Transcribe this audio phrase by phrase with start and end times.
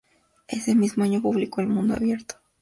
[0.47, 2.39] Ese mismo año publicó "El mundo abierto".